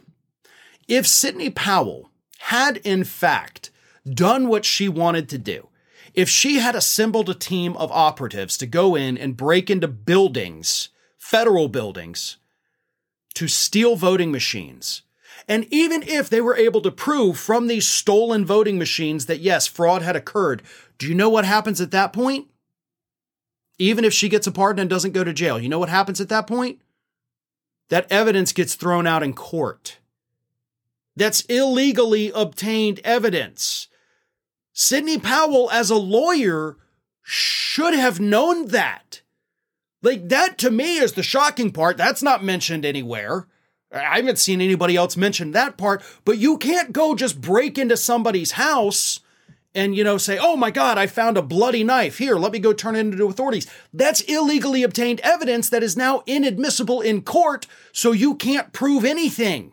If 0.88 1.06
Sidney 1.06 1.50
Powell 1.50 2.10
had, 2.38 2.78
in 2.78 3.04
fact, 3.04 3.70
done 4.08 4.48
what 4.48 4.64
she 4.64 4.88
wanted 4.88 5.28
to 5.30 5.38
do, 5.38 5.68
if 6.14 6.28
she 6.28 6.56
had 6.56 6.76
assembled 6.76 7.28
a 7.28 7.34
team 7.34 7.76
of 7.76 7.90
operatives 7.90 8.56
to 8.58 8.66
go 8.66 8.94
in 8.94 9.18
and 9.18 9.36
break 9.36 9.68
into 9.68 9.88
buildings, 9.88 10.90
federal 11.18 11.68
buildings, 11.68 12.36
to 13.34 13.48
steal 13.48 13.96
voting 13.96 14.30
machines. 14.30 15.02
And 15.48 15.66
even 15.70 16.02
if 16.04 16.30
they 16.30 16.40
were 16.40 16.56
able 16.56 16.80
to 16.82 16.90
prove 16.90 17.36
from 17.36 17.66
these 17.66 17.86
stolen 17.86 18.46
voting 18.46 18.78
machines 18.78 19.26
that 19.26 19.40
yes, 19.40 19.66
fraud 19.66 20.02
had 20.02 20.16
occurred, 20.16 20.62
do 20.98 21.08
you 21.08 21.14
know 21.14 21.28
what 21.28 21.44
happens 21.44 21.80
at 21.80 21.90
that 21.90 22.12
point? 22.12 22.48
Even 23.78 24.04
if 24.04 24.12
she 24.14 24.28
gets 24.28 24.46
a 24.46 24.52
pardon 24.52 24.82
and 24.82 24.90
doesn't 24.90 25.12
go 25.12 25.24
to 25.24 25.32
jail, 25.32 25.58
you 25.58 25.68
know 25.68 25.80
what 25.80 25.88
happens 25.88 26.20
at 26.20 26.28
that 26.28 26.46
point? 26.46 26.80
That 27.88 28.10
evidence 28.10 28.52
gets 28.52 28.76
thrown 28.76 29.06
out 29.06 29.24
in 29.24 29.34
court. 29.34 29.98
That's 31.16 31.42
illegally 31.42 32.30
obtained 32.34 33.00
evidence. 33.04 33.88
Sidney 34.74 35.18
Powell, 35.18 35.70
as 35.70 35.88
a 35.88 35.96
lawyer, 35.96 36.76
should 37.22 37.94
have 37.94 38.20
known 38.20 38.66
that. 38.66 39.22
Like 40.02 40.28
that 40.28 40.58
to 40.58 40.70
me 40.70 40.98
is 40.98 41.12
the 41.12 41.22
shocking 41.22 41.70
part. 41.70 41.96
That's 41.96 42.22
not 42.22 42.44
mentioned 42.44 42.84
anywhere. 42.84 43.46
I 43.92 44.16
haven't 44.16 44.38
seen 44.38 44.60
anybody 44.60 44.96
else 44.96 45.16
mention 45.16 45.52
that 45.52 45.78
part, 45.78 46.02
but 46.24 46.38
you 46.38 46.58
can't 46.58 46.92
go 46.92 47.14
just 47.14 47.40
break 47.40 47.78
into 47.78 47.96
somebody's 47.96 48.52
house 48.52 49.20
and, 49.76 49.94
you 49.94 50.02
know, 50.02 50.18
say, 50.18 50.38
oh 50.38 50.56
my 50.56 50.72
God, 50.72 50.98
I 50.98 51.06
found 51.06 51.38
a 51.38 51.42
bloody 51.42 51.84
knife. 51.84 52.18
Here, 52.18 52.34
let 52.34 52.52
me 52.52 52.58
go 52.58 52.72
turn 52.72 52.96
it 52.96 53.00
into 53.00 53.26
authorities. 53.26 53.70
That's 53.92 54.22
illegally 54.22 54.82
obtained 54.82 55.20
evidence 55.20 55.68
that 55.70 55.84
is 55.84 55.96
now 55.96 56.24
inadmissible 56.26 57.00
in 57.00 57.22
court, 57.22 57.68
so 57.92 58.10
you 58.10 58.34
can't 58.34 58.72
prove 58.72 59.04
anything. 59.04 59.72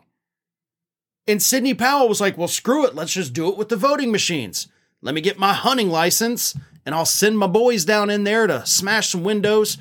And 1.26 1.42
Sidney 1.42 1.74
Powell 1.74 2.08
was 2.08 2.20
like, 2.20 2.38
well, 2.38 2.48
screw 2.48 2.86
it. 2.86 2.94
Let's 2.94 3.12
just 3.12 3.32
do 3.32 3.48
it 3.48 3.56
with 3.56 3.68
the 3.68 3.76
voting 3.76 4.12
machines. 4.12 4.68
Let 5.02 5.14
me 5.14 5.20
get 5.20 5.38
my 5.38 5.52
hunting 5.52 5.90
license 5.90 6.56
and 6.86 6.94
I'll 6.94 7.04
send 7.04 7.38
my 7.38 7.46
boys 7.46 7.84
down 7.84 8.08
in 8.08 8.24
there 8.24 8.46
to 8.46 8.64
smash 8.64 9.10
some 9.10 9.22
windows 9.22 9.76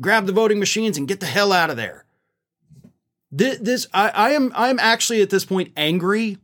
grab 0.00 0.26
the 0.26 0.32
voting 0.32 0.58
machines 0.58 0.96
and 0.96 1.08
get 1.08 1.20
the 1.20 1.26
hell 1.26 1.52
out 1.52 1.70
of 1.70 1.76
there. 1.76 2.04
This, 3.30 3.58
this 3.58 3.86
I, 3.92 4.08
I 4.10 4.30
am 4.30 4.52
I 4.54 4.68
am 4.68 4.78
actually 4.78 5.22
at 5.22 5.30
this 5.30 5.44
point 5.44 5.72
angry 5.76 6.38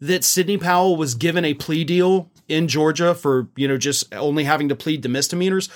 that 0.00 0.24
Sidney 0.24 0.58
Powell 0.58 0.96
was 0.96 1.14
given 1.14 1.44
a 1.44 1.54
plea 1.54 1.84
deal 1.84 2.30
in 2.48 2.68
Georgia 2.68 3.14
for, 3.14 3.48
you 3.56 3.68
know, 3.68 3.78
just 3.78 4.12
only 4.14 4.44
having 4.44 4.68
to 4.68 4.74
plead 4.74 5.02
to 5.04 5.08
misdemeanors. 5.08 5.68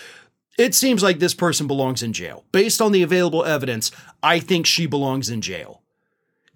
It 0.58 0.74
seems 0.74 1.02
like 1.02 1.18
this 1.18 1.34
person 1.34 1.66
belongs 1.66 2.02
in 2.02 2.12
jail. 2.12 2.44
Based 2.50 2.80
on 2.80 2.92
the 2.92 3.02
available 3.02 3.44
evidence, 3.44 3.90
I 4.22 4.40
think 4.40 4.66
she 4.66 4.86
belongs 4.86 5.28
in 5.28 5.42
jail. 5.42 5.82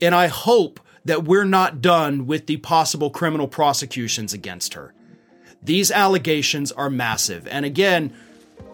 And 0.01 0.15
I 0.15 0.27
hope 0.27 0.81
that 1.05 1.25
we're 1.25 1.45
not 1.45 1.81
done 1.81 2.27
with 2.27 2.47
the 2.47 2.57
possible 2.59 3.11
criminal 3.11 3.47
prosecutions 3.47 4.33
against 4.33 4.75
her. 4.75 4.95
These 5.63 5.91
allegations 5.91 6.73
are 6.73 6.89
massive. 6.89 7.47
And 7.47 7.67
again, 7.67 8.15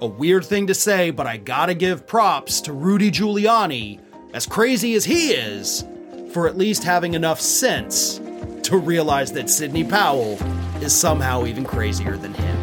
a 0.00 0.06
weird 0.06 0.44
thing 0.44 0.68
to 0.68 0.74
say, 0.74 1.10
but 1.10 1.26
I 1.26 1.36
gotta 1.36 1.74
give 1.74 2.06
props 2.06 2.60
to 2.62 2.72
Rudy 2.72 3.10
Giuliani, 3.10 3.98
as 4.32 4.46
crazy 4.46 4.94
as 4.94 5.04
he 5.04 5.30
is, 5.30 5.84
for 6.32 6.46
at 6.46 6.56
least 6.56 6.84
having 6.84 7.14
enough 7.14 7.40
sense 7.40 8.20
to 8.62 8.76
realize 8.76 9.32
that 9.32 9.50
Sidney 9.50 9.82
Powell 9.82 10.38
is 10.80 10.94
somehow 10.94 11.44
even 11.44 11.64
crazier 11.64 12.16
than 12.16 12.34
him. 12.34 12.56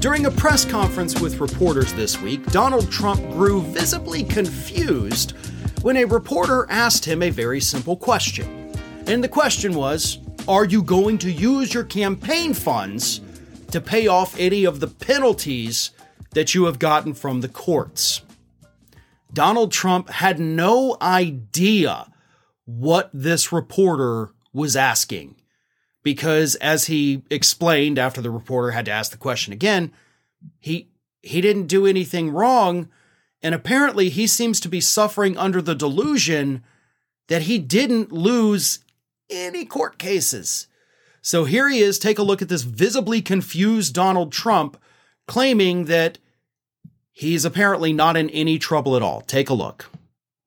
During 0.00 0.24
a 0.24 0.30
press 0.30 0.64
conference 0.64 1.20
with 1.20 1.38
reporters 1.38 1.92
this 1.92 2.18
week, 2.22 2.46
Donald 2.46 2.90
Trump 2.90 3.20
grew 3.32 3.60
visibly 3.60 4.24
confused 4.24 5.34
when 5.82 5.96
a 5.96 6.04
reporter 6.04 6.66
asked 6.68 7.04
him 7.04 7.22
a 7.22 7.30
very 7.30 7.60
simple 7.60 7.96
question. 7.96 8.72
And 9.06 9.24
the 9.24 9.28
question 9.28 9.74
was 9.74 10.18
Are 10.46 10.64
you 10.64 10.82
going 10.82 11.18
to 11.18 11.30
use 11.30 11.72
your 11.72 11.84
campaign 11.84 12.54
funds 12.54 13.20
to 13.70 13.80
pay 13.80 14.06
off 14.06 14.38
any 14.38 14.64
of 14.64 14.80
the 14.80 14.88
penalties 14.88 15.90
that 16.32 16.54
you 16.54 16.64
have 16.64 16.78
gotten 16.78 17.14
from 17.14 17.40
the 17.40 17.48
courts? 17.48 18.22
Donald 19.32 19.72
Trump 19.72 20.10
had 20.10 20.38
no 20.38 20.96
idea 21.00 22.12
what 22.66 23.10
this 23.12 23.52
reporter 23.52 24.30
was 24.52 24.76
asking 24.76 25.36
because 26.02 26.56
as 26.56 26.86
he 26.86 27.22
explained 27.30 27.98
after 27.98 28.20
the 28.20 28.30
reporter 28.30 28.72
had 28.72 28.84
to 28.84 28.90
ask 28.90 29.12
the 29.12 29.18
question 29.18 29.52
again 29.52 29.92
he 30.58 30.90
he 31.22 31.40
didn't 31.40 31.66
do 31.66 31.86
anything 31.86 32.30
wrong 32.30 32.88
and 33.42 33.54
apparently 33.54 34.08
he 34.08 34.26
seems 34.26 34.60
to 34.60 34.68
be 34.68 34.80
suffering 34.80 35.36
under 35.36 35.62
the 35.62 35.74
delusion 35.74 36.62
that 37.28 37.42
he 37.42 37.58
didn't 37.58 38.12
lose 38.12 38.80
any 39.30 39.64
court 39.64 39.98
cases. 39.98 40.66
So 41.22 41.44
here 41.44 41.68
he 41.68 41.80
is. 41.80 41.98
Take 41.98 42.18
a 42.18 42.22
look 42.22 42.42
at 42.42 42.48
this 42.48 42.62
visibly 42.62 43.22
confused 43.22 43.94
Donald 43.94 44.32
Trump 44.32 44.76
claiming 45.26 45.84
that 45.84 46.18
he's 47.12 47.44
apparently 47.44 47.92
not 47.92 48.16
in 48.16 48.30
any 48.30 48.58
trouble 48.58 48.96
at 48.96 49.02
all. 49.02 49.20
Take 49.20 49.48
a 49.48 49.54
look. 49.54 49.90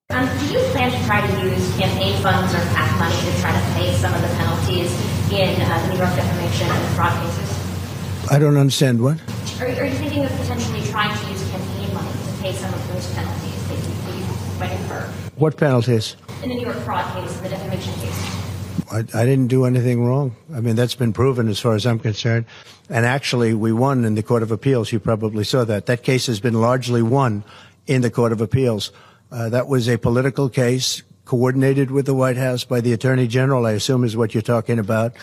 Um, 0.09 0.27
do 0.39 0.53
you 0.53 0.59
plan 0.71 0.91
to 0.91 1.05
try 1.05 1.25
to 1.25 1.47
use 1.47 1.77
campaign 1.77 2.21
funds 2.21 2.53
or 2.53 2.59
PAC 2.75 2.99
money 2.99 3.15
to 3.15 3.41
try 3.41 3.51
to 3.51 3.73
pay 3.73 3.93
some 3.95 4.13
of 4.13 4.21
the 4.21 4.27
penalties 4.35 4.91
in 5.31 5.61
uh, 5.61 5.87
New 5.87 5.97
York 5.97 6.13
defamation 6.15 6.67
and 6.69 6.95
fraud 6.95 7.13
cases? 7.23 8.29
I 8.29 8.39
don't 8.39 8.57
understand 8.57 9.01
what. 9.01 9.17
Are, 9.61 9.67
are, 9.67 9.85
you 9.85 9.93
thinking 9.95 10.25
of 10.25 10.31
potentially 10.31 10.81
trying 10.83 11.17
to 11.17 11.31
use 11.31 11.49
campaign 11.49 11.93
money 11.93 12.11
to 12.11 12.32
pay 12.43 12.51
some 12.51 12.73
of 12.73 12.87
those 12.89 13.09
penalties 13.13 13.67
that 13.69 13.77
you, 14.17 14.59
might 14.59 14.71
incur? 14.77 15.09
What 15.37 15.55
penalties? 15.55 16.17
In 16.43 16.49
the 16.49 16.55
New 16.55 16.65
York 16.65 16.75
fraud 16.79 17.05
case, 17.15 17.37
the 17.37 17.47
defamation 17.47 17.93
case. 17.93 18.91
I, 18.91 19.21
I, 19.21 19.25
didn't 19.25 19.47
do 19.47 19.63
anything 19.63 20.03
wrong. 20.03 20.35
I 20.53 20.59
mean, 20.59 20.75
that's 20.75 20.93
been 20.93 21.13
proven 21.13 21.47
as 21.47 21.61
far 21.61 21.73
as 21.73 21.85
I'm 21.85 21.99
concerned. 21.99 22.45
And 22.89 23.05
actually, 23.05 23.53
we 23.53 23.71
won 23.71 24.03
in 24.03 24.15
the 24.15 24.23
Court 24.23 24.43
of 24.43 24.51
Appeals. 24.51 24.91
You 24.91 24.99
probably 24.99 25.45
saw 25.45 25.63
that. 25.63 25.85
That 25.85 26.03
case 26.03 26.27
has 26.27 26.41
been 26.41 26.59
largely 26.59 27.01
won 27.01 27.45
in 27.87 28.01
the 28.01 28.11
Court 28.11 28.33
of 28.33 28.41
Appeals. 28.41 28.91
Uh, 29.31 29.47
that 29.47 29.69
was 29.69 29.87
a 29.87 29.97
political 29.97 30.49
case 30.49 31.01
coordinated 31.23 31.91
with 31.91 32.05
the 32.05 32.13
White 32.13 32.35
House 32.35 32.65
by 32.65 32.81
the 32.81 32.91
Attorney 32.91 33.25
General, 33.25 33.65
I 33.65 33.71
assume 33.71 34.03
is 34.03 34.17
what 34.17 34.33
you're 34.33 34.41
talking 34.41 34.79
about. 34.79 35.13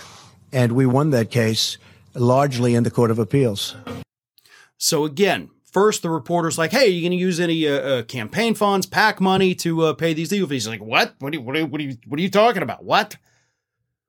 And 0.52 0.72
we 0.72 0.86
won 0.86 1.10
that 1.10 1.30
case 1.30 1.76
largely 2.14 2.74
in 2.74 2.82
the 2.82 2.90
Court 2.90 3.10
of 3.10 3.18
Appeals. 3.18 3.76
So 4.78 5.04
again, 5.04 5.50
first 5.72 6.02
the 6.02 6.10
reporter's 6.10 6.58
like, 6.58 6.72
"Hey, 6.72 6.86
are 6.86 6.90
you 6.90 7.02
going 7.02 7.12
to 7.12 7.16
use 7.16 7.40
any 7.40 7.66
uh, 7.66 7.72
uh, 7.72 8.02
campaign 8.02 8.54
funds, 8.54 8.86
PAC 8.86 9.20
money 9.20 9.54
to 9.56 9.82
uh, 9.82 9.92
pay 9.94 10.12
these 10.12 10.32
legal 10.32 10.48
fees?" 10.48 10.64
He's 10.64 10.68
like, 10.68 10.82
"What? 10.82 11.14
What 11.18 11.32
are, 11.32 11.36
you, 11.36 11.42
what, 11.42 11.56
are 11.56 11.60
you, 11.60 11.66
what, 11.66 11.80
are 11.80 11.84
you, 11.84 11.96
what 12.06 12.18
are 12.18 12.22
you 12.22 12.30
talking 12.30 12.62
about? 12.62 12.84
What?" 12.84 13.16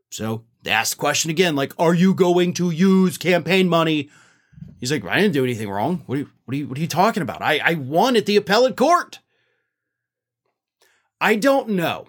So 0.09 0.43
they 0.63 0.71
ask 0.71 0.97
the 0.97 0.99
question 0.99 1.31
again, 1.31 1.55
like, 1.55 1.73
"Are 1.79 1.93
you 1.93 2.13
going 2.13 2.53
to 2.55 2.71
use 2.71 3.17
campaign 3.17 3.69
money?" 3.69 4.09
He's 4.79 4.91
like, 4.91 5.05
"I 5.05 5.19
didn't 5.19 5.33
do 5.33 5.43
anything 5.43 5.69
wrong. 5.69 6.03
What 6.05 6.15
are 6.15 6.19
you, 6.19 6.29
what 6.45 6.53
are 6.53 6.57
you, 6.57 6.67
what 6.67 6.77
are 6.77 6.81
you 6.81 6.87
talking 6.87 7.23
about? 7.23 7.41
I, 7.41 7.59
I 7.63 7.73
won 7.75 8.15
at 8.15 8.25
the 8.25 8.35
appellate 8.35 8.77
court." 8.77 9.19
I 11.19 11.35
don't 11.35 11.69
know. 11.69 12.07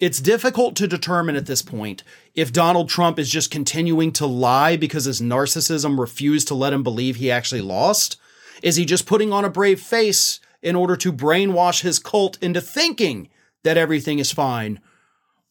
It's 0.00 0.20
difficult 0.20 0.76
to 0.76 0.88
determine 0.88 1.36
at 1.36 1.46
this 1.46 1.62
point 1.62 2.04
if 2.34 2.52
Donald 2.52 2.88
Trump 2.88 3.18
is 3.18 3.28
just 3.28 3.50
continuing 3.50 4.12
to 4.12 4.26
lie 4.26 4.76
because 4.76 5.04
his 5.04 5.20
narcissism 5.20 5.98
refused 5.98 6.48
to 6.48 6.54
let 6.54 6.72
him 6.72 6.82
believe 6.82 7.16
he 7.16 7.30
actually 7.30 7.60
lost. 7.60 8.18
Is 8.62 8.76
he 8.76 8.84
just 8.84 9.06
putting 9.06 9.32
on 9.32 9.44
a 9.44 9.50
brave 9.50 9.80
face 9.80 10.40
in 10.62 10.76
order 10.76 10.96
to 10.96 11.12
brainwash 11.12 11.82
his 11.82 11.98
cult 11.98 12.38
into 12.42 12.60
thinking 12.60 13.28
that 13.64 13.76
everything 13.76 14.18
is 14.18 14.32
fine? 14.32 14.80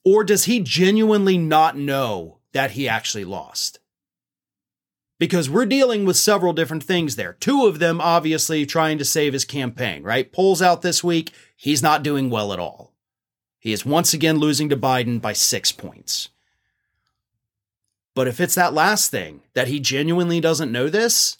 Or 0.03 0.23
does 0.23 0.45
he 0.45 0.61
genuinely 0.61 1.37
not 1.37 1.77
know 1.77 2.39
that 2.53 2.71
he 2.71 2.87
actually 2.87 3.25
lost? 3.25 3.79
Because 5.19 5.49
we're 5.49 5.67
dealing 5.67 6.05
with 6.05 6.17
several 6.17 6.53
different 6.53 6.83
things 6.83 7.15
there. 7.15 7.33
Two 7.33 7.67
of 7.67 7.77
them 7.77 8.01
obviously 8.01 8.65
trying 8.65 8.97
to 8.97 9.05
save 9.05 9.33
his 9.33 9.45
campaign, 9.45 10.01
right? 10.01 10.31
Polls 10.31 10.61
out 10.61 10.81
this 10.81 11.03
week, 11.03 11.31
he's 11.55 11.83
not 11.83 12.01
doing 12.01 12.31
well 12.31 12.51
at 12.53 12.59
all. 12.59 12.93
He 13.59 13.71
is 13.71 13.85
once 13.85 14.15
again 14.15 14.39
losing 14.39 14.69
to 14.69 14.77
Biden 14.77 15.21
by 15.21 15.33
six 15.33 15.71
points. 15.71 16.29
But 18.15 18.27
if 18.27 18.39
it's 18.39 18.55
that 18.55 18.73
last 18.73 19.11
thing, 19.11 19.41
that 19.53 19.67
he 19.67 19.79
genuinely 19.79 20.41
doesn't 20.41 20.71
know 20.71 20.89
this, 20.89 21.37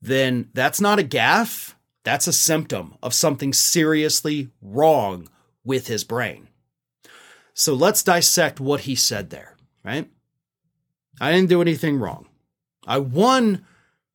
then 0.00 0.50
that's 0.54 0.80
not 0.80 0.98
a 0.98 1.04
gaffe. 1.04 1.74
That's 2.04 2.26
a 2.26 2.32
symptom 2.32 2.94
of 3.02 3.12
something 3.12 3.52
seriously 3.52 4.50
wrong 4.62 5.28
with 5.64 5.88
his 5.88 6.04
brain. 6.04 6.48
So 7.54 7.74
let's 7.74 8.02
dissect 8.02 8.60
what 8.60 8.80
he 8.80 8.94
said 8.94 9.30
there, 9.30 9.56
right? 9.84 10.08
I 11.20 11.32
didn't 11.32 11.48
do 11.48 11.60
anything 11.60 11.98
wrong. 11.98 12.26
I 12.86 12.98
won 12.98 13.66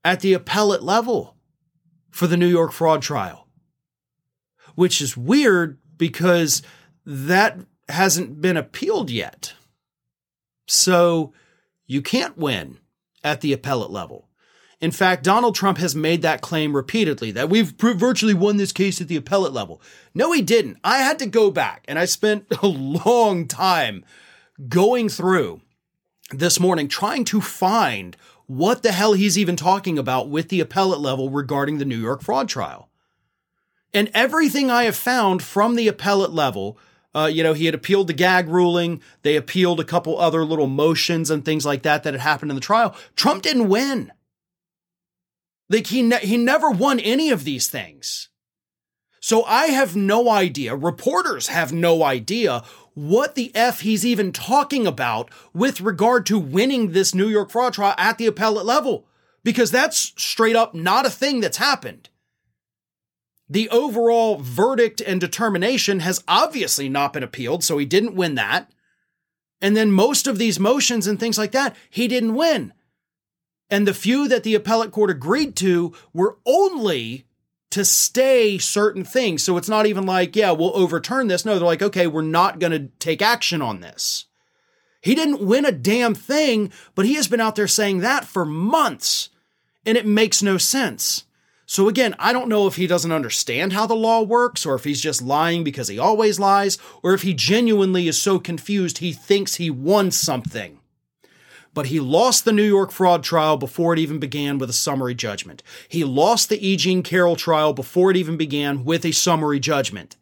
at 0.04 0.22
the 0.22 0.34
appellate 0.34 0.82
level 0.82 1.36
for 2.10 2.28
the 2.28 2.38
New 2.38 2.48
York 2.48 2.72
fraud 2.72 3.02
trial, 3.02 3.48
which 4.76 5.02
is 5.02 5.18
weird 5.18 5.78
because 5.98 6.62
that 7.06 7.60
hasn't 7.90 8.42
been 8.42 8.58
appealed 8.58 9.12
yet. 9.12 9.54
So 10.68 11.34
you 11.86 12.02
can't 12.02 12.38
win 12.38 12.80
at 13.24 13.42
the 13.42 13.54
appellate 13.54 13.92
level. 13.92 14.30
In 14.84 14.92
fact, 14.92 15.24
Donald 15.24 15.56
Trump 15.56 15.78
has 15.78 15.96
made 15.96 16.24
that 16.24 16.42
claim 16.42 16.76
repeatedly 16.76 17.32
that 17.32 17.50
we've 17.50 17.70
virtually 17.70 18.34
won 18.34 18.58
this 18.58 18.74
case 18.74 19.00
at 19.00 19.08
the 19.08 19.16
appellate 19.16 19.54
level. 19.54 19.82
No, 20.14 20.34
he 20.34 20.42
didn't. 20.42 20.78
I 20.84 20.98
had 20.98 21.20
to 21.20 21.26
go 21.26 21.52
back 21.52 21.86
and 21.88 21.98
I 21.98 22.04
spent 22.04 22.48
a 22.62 22.68
long 22.68 23.48
time 23.48 24.04
going 24.68 25.08
through 25.08 25.62
this 26.32 26.60
morning 26.60 26.90
trying 26.90 27.24
to 27.24 27.40
find 27.40 28.18
what 28.48 28.84
the 28.84 28.92
hell 28.92 29.14
he's 29.14 29.38
even 29.38 29.56
talking 29.56 29.98
about 29.98 30.28
with 30.28 30.50
the 30.50 30.60
appellate 30.60 31.00
level 31.00 31.30
regarding 31.30 31.78
the 31.78 31.86
New 31.86 32.02
York 32.02 32.22
fraud 32.22 32.50
trial. 32.50 32.90
And 33.94 34.12
everything 34.14 34.70
I 34.70 34.84
have 34.84 34.98
found 34.98 35.42
from 35.42 35.76
the 35.76 35.88
appellate 35.88 36.32
level 36.32 36.78
uh, 37.16 37.30
you 37.32 37.44
know, 37.44 37.54
he 37.54 37.68
had 37.68 37.76
appealed 37.76 38.08
the 38.08 38.14
gag 38.14 38.50
ruling. 38.50 39.00
They 39.22 39.36
appealed 39.36 39.80
a 39.80 39.84
couple 39.84 40.20
other 40.20 40.44
little 40.44 40.66
motions 40.66 41.30
and 41.30 41.46
things 41.46 41.64
like 41.64 41.84
that 41.84 42.02
that 42.02 42.16
had 42.16 42.22
happened 42.22 42.50
in 42.50 42.56
the 42.56 42.60
trial. 42.60 42.96
Trump 43.16 43.44
didn't 43.44 43.70
win. 43.70 44.12
Like 45.74 45.88
he 45.88 46.02
ne- 46.02 46.20
he 46.20 46.38
never 46.38 46.70
won 46.70 47.00
any 47.00 47.30
of 47.32 47.44
these 47.44 47.68
things. 47.68 48.30
So 49.20 49.44
I 49.44 49.68
have 49.68 49.96
no 49.96 50.30
idea. 50.30 50.76
Reporters 50.76 51.48
have 51.48 51.74
no 51.74 52.04
idea 52.04 52.64
what 52.94 53.36
the 53.36 53.52
F 53.56 53.80
he's 53.82 54.06
even 54.06 54.32
talking 54.32 54.86
about 54.86 55.32
with 55.54 55.82
regard 55.82 56.26
to 56.28 56.38
winning 56.38 56.92
this 56.92 57.16
New 57.16 57.28
York 57.28 57.50
fraud 57.50 57.74
trial 57.74 57.96
at 57.98 58.18
the 58.18 58.28
appellate 58.28 58.66
level. 58.66 59.08
Because 59.44 59.72
that's 59.72 60.14
straight 60.16 60.56
up 60.56 60.74
not 60.74 61.06
a 61.06 61.10
thing 61.10 61.42
that's 61.42 61.58
happened 61.58 62.10
the 63.50 63.70
overall 63.70 64.38
verdict 64.38 65.02
and 65.02 65.22
determination 65.22 66.00
has 66.00 66.24
obviously 66.28 66.90
not 66.90 67.14
been 67.14 67.22
appealed, 67.22 67.64
so 67.64 67.78
he 67.78 67.86
didn't 67.86 68.16
win 68.16 68.36
that. 68.36 68.72
And 69.62 69.78
then 69.78 69.92
most 69.92 70.26
of 70.26 70.38
these 70.38 70.60
motions 70.60 71.06
and 71.06 71.20
things 71.20 71.38
like 71.38 71.52
that, 71.52 71.76
he 71.90 72.08
didn't 72.08 72.34
win. 72.34 72.74
And 73.74 73.88
the 73.88 73.94
few 73.96 74.28
that 74.28 74.44
the 74.44 74.54
appellate 74.54 74.92
court 74.92 75.10
agreed 75.10 75.56
to 75.56 75.94
were 76.14 76.38
only 76.46 77.26
to 77.72 77.84
stay 77.84 78.60
certain 78.60 79.04
things. 79.04 79.42
So 79.42 79.58
it's 79.58 79.68
not 79.68 79.88
even 79.88 80.06
like, 80.06 80.36
yeah, 80.36 80.52
we'll 80.52 80.78
overturn 80.78 81.26
this. 81.26 81.44
No, 81.44 81.56
they're 81.56 81.66
like, 81.66 81.82
okay, 81.82 82.06
we're 82.06 82.22
not 82.22 82.60
going 82.60 82.72
to 82.72 82.92
take 83.00 83.24
action 83.24 83.64
on 83.64 83.80
this. 83.80 84.26
He 85.02 85.16
didn't 85.16 85.44
win 85.44 85.66
a 85.66 85.72
damn 85.72 86.14
thing, 86.14 86.72
but 86.94 87.08
he 87.08 87.16
has 87.16 87.28
been 87.28 87.42
out 87.42 87.56
there 87.56 87.68
saying 87.68 88.02
that 88.02 88.26
for 88.26 88.46
months, 88.46 89.30
and 89.88 89.98
it 89.98 90.06
makes 90.06 90.44
no 90.44 90.60
sense. 90.60 91.24
So 91.66 91.88
again, 91.88 92.14
I 92.20 92.32
don't 92.32 92.50
know 92.50 92.68
if 92.68 92.76
he 92.76 92.86
doesn't 92.86 93.12
understand 93.12 93.74
how 93.74 93.88
the 93.88 93.96
law 93.96 94.22
works, 94.22 94.68
or 94.68 94.76
if 94.76 94.84
he's 94.84 95.02
just 95.02 95.24
lying 95.24 95.64
because 95.64 95.88
he 95.88 95.98
always 95.98 96.40
lies, 96.40 96.78
or 97.02 97.16
if 97.16 97.24
he 97.24 97.34
genuinely 97.34 98.08
is 98.08 98.22
so 98.22 98.38
confused 98.38 99.00
he 99.00 99.14
thinks 99.14 99.56
he 99.56 99.72
won 99.72 100.12
something. 100.12 100.78
But 101.74 101.88
he 101.88 102.00
lost 102.00 102.46
the 102.46 102.52
New 102.52 102.64
York 102.64 102.92
fraud 102.92 103.24
trial 103.24 103.58
before 103.58 103.94
it 103.94 104.00
even 104.00 104.20
began 104.20 104.60
with 104.60 104.70
a 104.70 104.74
summary 104.74 105.16
judgment. 105.16 105.64
He 105.88 106.04
lost 106.04 106.50
the 106.50 106.66
E. 106.66 106.76
Jean 106.76 107.02
Carroll 107.02 107.36
trial 107.36 107.74
before 107.74 108.12
it 108.12 108.18
even 108.18 108.38
began 108.38 108.86
with 108.86 109.04
a 109.06 109.12
summary 109.12 109.60
judgment. 109.60 110.16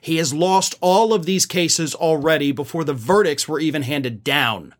He 0.00 0.16
has 0.16 0.32
lost 0.32 0.76
all 0.80 1.12
of 1.12 1.26
these 1.26 1.46
cases 1.46 1.94
already 1.94 2.52
before 2.52 2.84
the 2.84 2.94
verdicts 2.94 3.48
were 3.48 3.60
even 3.60 3.82
handed 3.82 4.24
down, 4.24 4.74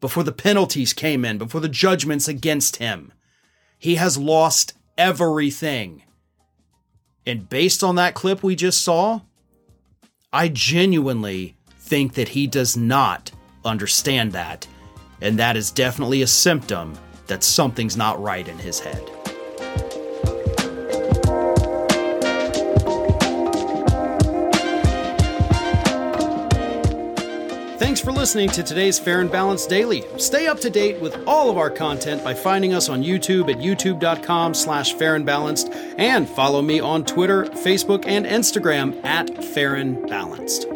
before 0.00 0.22
the 0.22 0.32
penalties 0.32 0.92
came 0.92 1.24
in, 1.24 1.38
before 1.38 1.60
the 1.60 1.68
judgments 1.68 2.28
against 2.28 2.76
him. 2.76 3.12
He 3.78 3.94
has 3.96 4.18
lost 4.18 4.74
everything. 4.96 6.02
And 7.26 7.48
based 7.48 7.82
on 7.82 7.94
that 7.96 8.14
clip 8.14 8.42
we 8.42 8.56
just 8.56 8.82
saw, 8.82 9.20
I 10.32 10.48
genuinely 10.48 11.56
think 11.78 12.14
that 12.14 12.30
he 12.30 12.46
does 12.46 12.76
not 12.76 13.30
understand 13.64 14.32
that. 14.32 14.66
And 15.20 15.38
that 15.38 15.56
is 15.56 15.70
definitely 15.70 16.22
a 16.22 16.26
symptom 16.26 16.96
that 17.26 17.42
something's 17.42 17.96
not 17.96 18.20
right 18.20 18.46
in 18.46 18.58
his 18.58 18.80
head. 18.80 19.08
Thanks 27.78 28.00
for 28.00 28.12
listening 28.12 28.48
to 28.50 28.62
today's 28.62 28.98
Farron 28.98 29.28
Balanced 29.28 29.68
Daily. 29.68 30.04
Stay 30.18 30.46
up 30.46 30.60
to 30.60 30.70
date 30.70 31.00
with 31.00 31.16
all 31.26 31.50
of 31.50 31.58
our 31.58 31.70
content 31.70 32.22
by 32.22 32.32
finding 32.32 32.72
us 32.72 32.88
on 32.88 33.02
YouTube 33.02 33.50
at 33.50 33.58
youtube.com 33.58 34.54
slash 34.54 34.92
fair 34.92 35.16
and 35.16 35.26
balanced 35.26 35.72
and 35.96 36.28
follow 36.28 36.62
me 36.62 36.78
on 36.78 37.04
Twitter, 37.04 37.46
Facebook, 37.46 38.06
and 38.06 38.24
Instagram 38.24 39.04
at 39.04 39.42
fair 39.42 39.74
and 39.74 40.06
balanced. 40.08 40.66